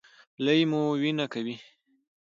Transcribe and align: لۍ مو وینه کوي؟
لۍ 0.45 0.61
مو 0.69 0.81
وینه 1.01 1.25
کوي؟ 1.33 1.55